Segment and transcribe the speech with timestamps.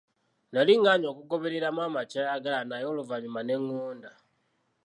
[0.47, 4.11] Nnali ngaanye okugoberera maama kyayagala naye oluvannyuma ne ngonda.